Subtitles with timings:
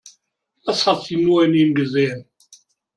[0.65, 2.25] Was hat sie nur in ihm gesehen?